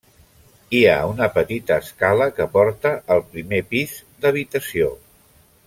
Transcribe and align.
Hi 0.77 0.79
ha 0.91 0.95
una 1.09 1.27
petita 1.35 1.77
escala 1.83 2.27
que 2.39 2.47
porta 2.55 2.95
al 3.17 3.23
primer 3.35 3.61
pis 3.75 3.95
d'habitació. 4.25 4.93